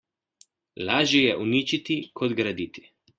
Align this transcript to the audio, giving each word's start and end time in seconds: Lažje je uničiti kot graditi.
Lažje 0.87 1.21
je 1.25 1.35
uničiti 1.43 1.99
kot 2.21 2.35
graditi. 2.41 2.85